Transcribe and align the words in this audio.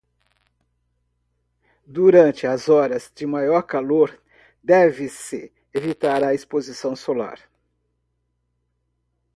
Durante 1.95 2.47
as 2.47 2.67
horas 2.69 3.11
de 3.15 3.27
maior 3.27 3.61
calor, 3.61 4.09
deve-se 4.63 5.53
evitar 5.71 6.23
a 6.23 6.33
exposição 6.33 6.95
solar. 6.95 7.39